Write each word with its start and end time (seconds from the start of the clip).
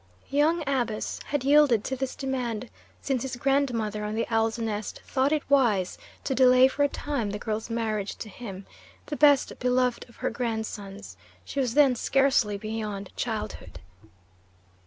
Young 0.31 0.63
Abus 0.65 1.19
had 1.25 1.43
yielded 1.43 1.83
to 1.83 1.95
this 1.95 2.15
demand, 2.15 2.71
since 3.03 3.21
his 3.21 3.35
grandmother 3.35 4.03
on 4.03 4.15
the 4.15 4.25
Owl's 4.31 4.57
Nest 4.57 4.99
thought 5.05 5.31
it 5.31 5.47
wise 5.47 5.99
to 6.23 6.33
delay 6.33 6.67
for 6.67 6.81
a 6.81 6.87
time 6.87 7.29
the 7.29 7.37
girl's 7.37 7.69
marriage 7.69 8.15
to 8.15 8.27
him, 8.27 8.65
the 9.05 9.15
best 9.15 9.59
beloved 9.59 10.09
of 10.09 10.15
her 10.15 10.31
grandsons; 10.31 11.17
she 11.45 11.59
was 11.59 11.75
then 11.75 11.95
scarcely 11.95 12.57
beyond 12.57 13.11
childhood. 13.15 13.79